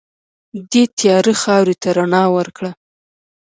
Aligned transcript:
دې 0.71 0.83
تیاره 0.97 1.33
خاورې 1.41 1.75
ته 1.81 1.89
رڼا 1.97 2.23
ورکړه. 2.35 2.71